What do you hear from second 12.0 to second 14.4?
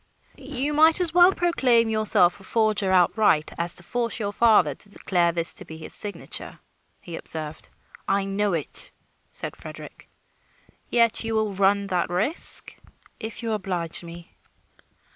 risk?" "If you oblige me."